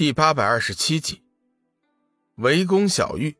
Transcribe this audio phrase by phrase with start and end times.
[0.00, 1.22] 第八百二十七集，
[2.36, 3.36] 围攻小玉。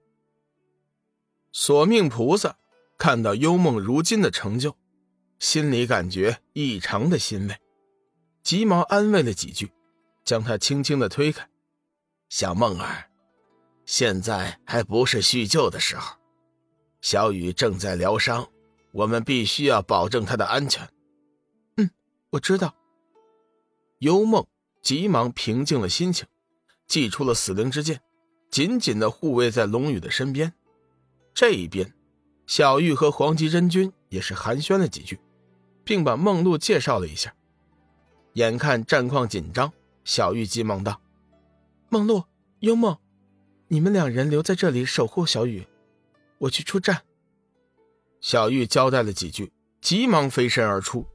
[1.53, 2.59] 索命菩萨
[2.99, 4.77] 看到幽梦如今的成就，
[5.39, 7.57] 心里感觉异常的欣慰，
[8.43, 9.73] 急忙安慰了几句，
[10.23, 11.49] 将他轻轻的推开。
[12.29, 13.09] 小梦儿，
[13.87, 16.19] 现在还不是叙旧的时候，
[17.01, 18.47] 小雨正在疗伤，
[18.93, 20.87] 我们必须要保证她的安全。
[21.79, 21.91] 嗯，
[22.29, 22.75] 我知道。
[24.01, 24.47] 幽梦
[24.83, 26.27] 急忙平静了心情。
[26.91, 28.01] 祭出了死灵之剑，
[28.51, 30.53] 紧紧的护卫在龙宇的身边。
[31.33, 31.95] 这一边，
[32.49, 35.21] 小玉和黄极真君也是寒暄了几句，
[35.85, 37.33] 并把梦露介绍了一下。
[38.33, 39.73] 眼看战况紧张，
[40.03, 41.01] 小玉急忙道
[41.91, 42.25] ：“梦露、
[42.59, 42.99] 幽梦，
[43.69, 45.69] 你们两人留在这里守护小雨，
[46.39, 47.03] 我去出战。”
[48.21, 51.07] 小玉交代了几句，急忙飞身而出。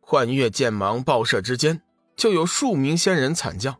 [0.00, 1.82] 幻月剑芒爆射之间，
[2.16, 3.78] 就有数名仙人惨叫。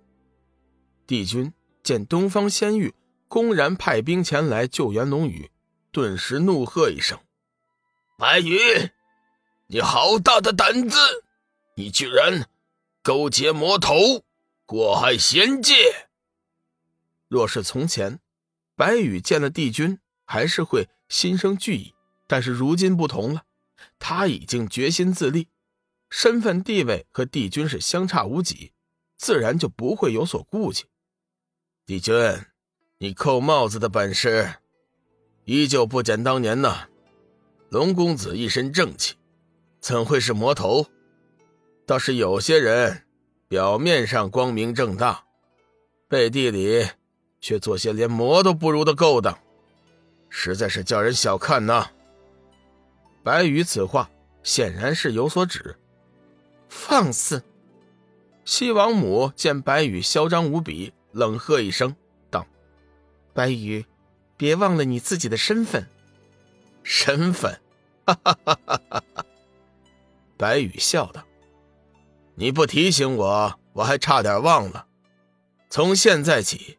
[1.09, 2.95] 帝君见东方仙域
[3.29, 5.51] 公然派兵前来救援龙宇，
[5.91, 7.19] 顿时怒喝一声
[8.19, 8.59] ：“白羽，
[9.69, 10.99] 你好大的胆子！
[11.77, 12.47] 你居然
[13.03, 13.95] 勾结魔头，
[14.67, 15.75] 祸害仙界！”
[17.27, 18.21] 若是从前，
[18.77, 21.95] 白羽见了帝君还是会心生惧意，
[22.27, 23.45] 但是如今不同了，
[23.99, 25.49] 他已经决心自立，
[26.11, 28.75] 身份地位和帝君是相差无几，
[29.17, 30.85] 自然就不会有所顾忌。
[31.89, 32.13] 帝君，
[32.99, 34.57] 你扣帽子的本事
[35.47, 36.81] 依旧不减当年呢。
[37.71, 39.15] 龙公子一身正气，
[39.81, 40.85] 怎会是魔头？
[41.87, 43.05] 倒是有些人
[43.49, 45.25] 表面上光明正大，
[46.09, 46.87] 背地里
[47.41, 49.39] 却做些连魔都不如的勾当，
[50.29, 51.91] 实在是叫人小看呐。
[53.23, 54.11] 白羽此话
[54.43, 55.75] 显然是有所指，
[56.69, 57.43] 放肆！
[58.45, 60.93] 西王母见白羽嚣张无比。
[61.19, 61.97] 冷喝一声，
[62.31, 62.47] 道
[63.35, 63.85] ：“白羽，
[64.37, 65.91] 别忘了你自己的身份。”
[66.85, 67.61] 身份？
[68.07, 69.27] 哈哈哈哈哈！
[70.37, 71.25] 白羽笑道
[72.37, 74.87] ：“你不提醒我，我还差点忘了。
[75.69, 76.79] 从现在起，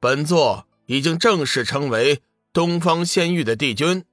[0.00, 2.22] 本座已经正式成为
[2.54, 4.06] 东方仙域的帝君，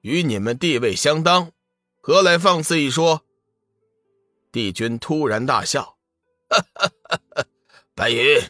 [0.00, 1.52] 与你们地位相当，
[2.00, 3.22] 何来放肆一说？”
[4.50, 5.98] 帝君突然大笑
[6.48, 7.44] ：“哈哈哈哈！
[7.94, 8.40] 白羽。”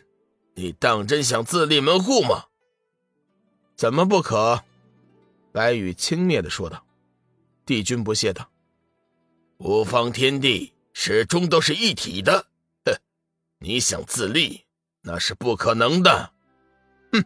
[0.59, 2.47] 你当真想自立门户吗？
[3.77, 4.65] 怎么不可？
[5.53, 6.85] 白羽轻蔑的说道。
[7.65, 8.51] 帝君不屑道
[9.59, 12.49] ：“五方天地始终都是一体的，
[12.85, 12.93] 哼！
[13.61, 14.65] 你想自立，
[15.03, 16.33] 那是不可能的。”
[17.13, 17.25] 哼！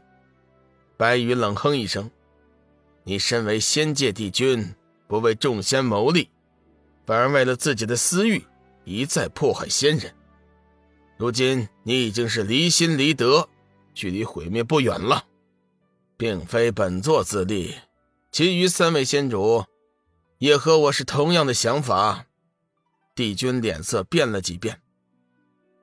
[0.99, 2.11] 白羽冷哼一声
[3.03, 4.75] ：“你身为仙界帝君，
[5.09, 6.29] 不为众仙谋利，
[7.07, 8.45] 反而为了自己的私欲，
[8.85, 10.15] 一再迫害仙人。”
[11.23, 13.49] 如今你已经是离心离德，
[13.95, 15.25] 距离毁灭不远了，
[16.17, 17.77] 并非本座自立，
[18.33, 19.65] 其余三位仙主
[20.39, 22.27] 也和我是同样的想法。
[23.15, 24.83] 帝君脸色变了几变，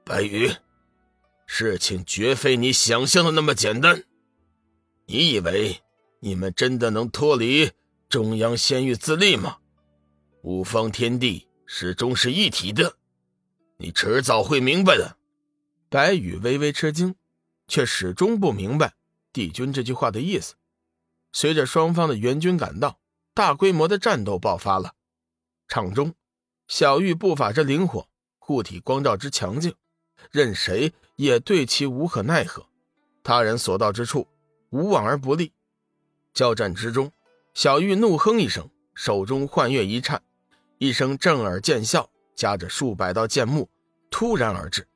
[0.03, 0.51] 白羽，
[1.45, 4.03] 事情绝非你想象的那么简单。
[5.05, 5.79] 你以为
[6.19, 7.71] 你们真的能脱离
[8.09, 9.59] 中央仙域自立吗？
[10.41, 12.97] 五方天地始终是一体的，
[13.77, 15.15] 你迟早会明白的。
[15.89, 17.15] 白羽微微吃惊，
[17.67, 18.93] 却始终不明白
[19.33, 20.53] 帝君这句话的意思。
[21.31, 22.99] 随着双方的援军赶到，
[23.33, 24.93] 大规模的战斗爆发了。
[25.67, 26.13] 场中，
[26.67, 28.07] 小玉步伐之灵活，
[28.37, 29.73] 护体光照之强劲，
[30.31, 32.67] 任谁也对其无可奈何。
[33.23, 34.27] 他人所到之处，
[34.69, 35.53] 无往而不利。
[36.33, 37.11] 交战之中，
[37.53, 40.21] 小玉怒哼一声，手中幻月一颤，
[40.77, 43.69] 一声震耳剑啸，夹着数百道剑幕，
[44.11, 44.87] 突然而至。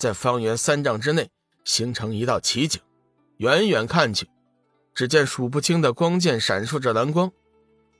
[0.00, 1.28] 在方圆三丈之内
[1.62, 2.80] 形成一道奇景，
[3.36, 4.26] 远远看去，
[4.94, 7.30] 只见数不清的光剑闪烁着蓝光，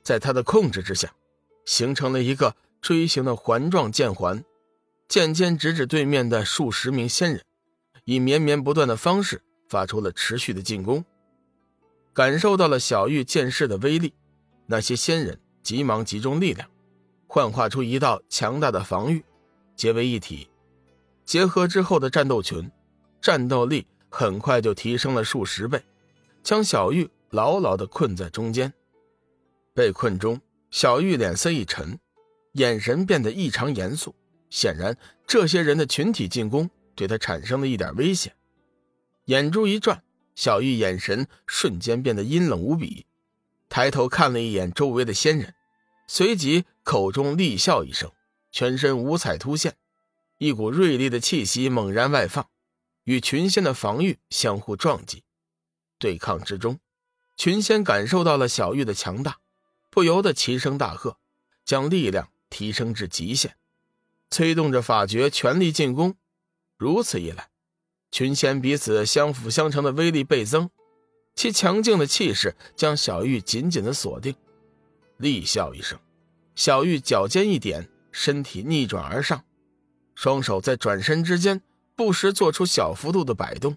[0.01, 1.13] 在他的控制之下，
[1.63, 4.43] 形成了一个锥形的环状剑环，
[5.07, 7.43] 剑尖直指对面的数十名仙人，
[8.05, 11.05] 以绵绵不断的方式发出了持续的进攻。
[12.13, 14.15] 感受到了小玉剑势的威力，
[14.65, 16.67] 那些仙人急忙集中力量，
[17.27, 19.23] 幻化出一道强大的防御，
[19.75, 20.47] 结为一体。
[21.25, 22.69] 结合之后的战斗群，
[23.21, 25.81] 战斗力很快就提升了数十倍，
[26.43, 28.73] 将小玉牢牢地困在中间。
[29.73, 31.97] 被困中，小玉脸色一沉，
[32.53, 34.13] 眼神变得异常严肃。
[34.49, 38.33] 显然，这些人的群体进攻对他产生了一点危险。
[39.25, 40.03] 眼珠一转，
[40.35, 43.05] 小玉眼神瞬间变得阴冷无比，
[43.69, 45.53] 抬头看了一眼周围的仙人，
[46.05, 48.11] 随即口中厉笑一声，
[48.51, 49.73] 全身五彩突现。
[50.41, 52.49] 一股锐利的气息猛然外放，
[53.03, 55.23] 与群仙的防御相互撞击。
[55.99, 56.79] 对抗之中，
[57.37, 59.37] 群仙感受到了小玉的强大，
[59.91, 61.19] 不由得齐声大喝，
[61.63, 63.55] 将力量提升至极限，
[64.31, 66.15] 催动着法诀全力进攻。
[66.75, 67.51] 如此一来，
[68.09, 70.71] 群仙彼此相辅相成的威力倍增，
[71.35, 74.33] 其强劲的气势将小玉紧紧的锁定。
[75.17, 75.99] 厉笑一声，
[76.55, 79.45] 小玉脚尖一点，身体逆转而上，
[80.21, 81.59] 双手在转身之间
[81.95, 83.75] 不时做出小幅度的摆动。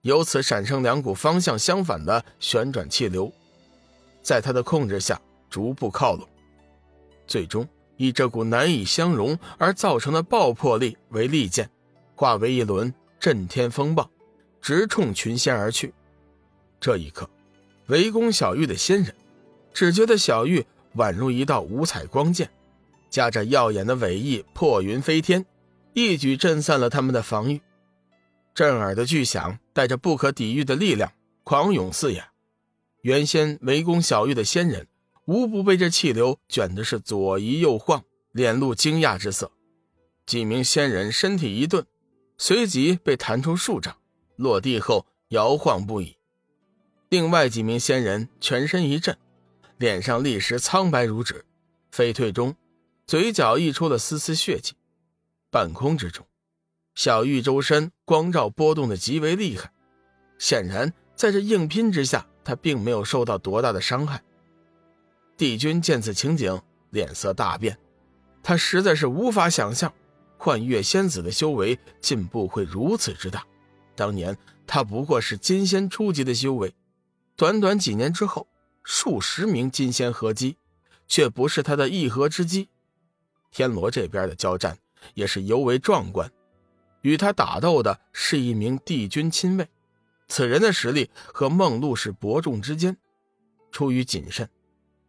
[0.00, 3.32] 由此产生两股方向相反的旋转气流，
[4.20, 6.26] 在他的控制下逐步靠拢，
[7.28, 7.64] 最终
[7.96, 11.70] 以这股难以相容而造成的爆破力为利剑，
[12.16, 14.10] 化为一轮震天风暴，
[14.60, 15.94] 直冲群仙而去。
[16.80, 17.30] 这一刻，
[17.86, 19.14] 围攻小玉的仙人
[19.72, 20.66] 只觉得小玉
[20.96, 22.50] 宛如一道五彩光剑，
[23.08, 25.46] 夹着耀眼的尾翼破云飞天，
[25.98, 27.62] 一举震散了他们的防御。
[28.54, 31.10] 震耳的巨响带着不可抵御的力量
[31.42, 32.22] 狂涌四野，
[33.00, 34.86] 原先围攻小玉的仙人
[35.24, 39.50] 无不被这气流卷的是左移右晃，脸露惊讶之色。
[40.26, 41.86] 几名仙人身体一顿，
[42.36, 43.96] 随即被弹出数丈，
[44.36, 46.18] 落地后摇晃不已。
[47.08, 49.16] 另外几名仙人全身一震，
[49.78, 51.46] 脸上立时苍白如纸，
[51.90, 52.54] 飞退中，
[53.06, 54.74] 嘴角溢出了丝丝血迹。
[55.50, 56.26] 半空之中。
[56.94, 59.70] 小玉周身光照波动的极为厉害，
[60.38, 64.22] 显然在这硬拼之下，他并没有受到多大的伤害。
[65.36, 66.58] 帝君见此情景，
[66.88, 67.78] 脸色大变，
[68.42, 69.92] 他实在是无法想象，
[70.38, 73.46] 幻月仙子的修为进步会如此之大。
[73.94, 76.74] 当年他不过是金仙初级的修为，
[77.36, 78.48] 短短几年之后，
[78.82, 80.56] 数十名金仙合击，
[81.06, 82.70] 却不是他的一合之机。
[83.50, 84.78] 天罗这边的交战
[85.14, 86.30] 也是尤为壮观。
[87.02, 89.68] 与他打斗的是一名帝君亲卫，
[90.28, 92.96] 此人的实力和梦露是伯仲之间。
[93.70, 94.48] 出于谨慎，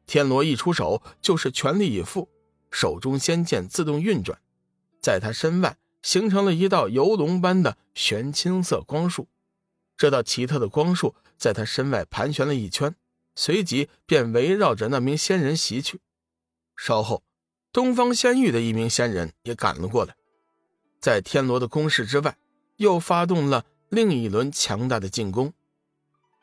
[0.05, 2.29] 天罗一出手就是全力以赴，
[2.69, 4.39] 手中仙剑自动运转，
[5.01, 9.27] 在他身外形成了一道游龙般的玄青色光束。
[9.95, 12.95] 这道奇特的光束在他身外盘旋了一圈，
[13.35, 16.01] 随即便围绕着那名仙人袭去。
[16.75, 17.23] 稍后，
[17.71, 20.15] 东方仙域的一名仙人也赶了过来。
[20.99, 22.37] 在天罗的攻势之外，
[22.77, 25.53] 又发动了另一轮强大的进攻。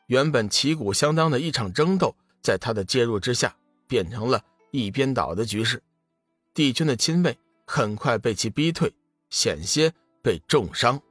[0.07, 3.55] 原本旗鼓相当的一场争斗，在他的介入之下，
[3.87, 5.81] 变成了一边倒的局势。
[6.53, 8.93] 帝君的亲卫很快被其逼退，
[9.29, 11.01] 险些被重伤。